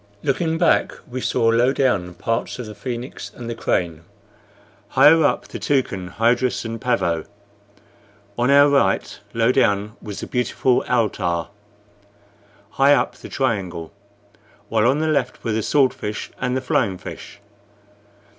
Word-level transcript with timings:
Looking 0.23 0.57
back, 0.57 0.93
we 1.07 1.21
saw, 1.21 1.49
low 1.49 1.71
down, 1.73 2.15
parts 2.15 2.57
of 2.57 2.65
the 2.65 2.73
Phoenix 2.73 3.31
and 3.35 3.47
the 3.47 3.53
Crane; 3.53 4.01
higher 4.87 5.23
up, 5.23 5.49
the 5.49 5.59
Toucan, 5.59 6.07
Hydrus, 6.17 6.65
and 6.65 6.81
Pavo. 6.81 7.25
On 8.35 8.49
our 8.49 8.67
right, 8.67 9.19
low 9.35 9.51
down, 9.51 9.95
was 10.01 10.19
the 10.21 10.25
beautiful 10.25 10.83
Altar; 10.89 11.49
higher 12.71 12.95
up, 12.97 13.17
the 13.17 13.29
Triangle; 13.29 13.93
while 14.69 14.87
on 14.87 14.97
the 15.01 15.07
left 15.07 15.43
were 15.43 15.51
the 15.51 15.61
Sword 15.61 15.93
fish 15.93 16.31
and 16.41 16.57
the 16.57 16.61
Flying 16.61 16.97
fish. 16.97 17.39